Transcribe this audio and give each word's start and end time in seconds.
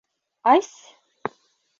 Ась? 0.53 0.77